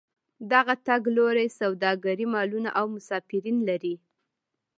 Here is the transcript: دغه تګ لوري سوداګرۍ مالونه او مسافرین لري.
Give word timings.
دغه 0.51 0.73
تګ 0.87 1.01
لوري 1.15 1.47
سوداګرۍ 1.59 2.25
مالونه 2.33 2.69
او 2.79 2.85
مسافرین 2.95 3.57
لري. 3.69 3.95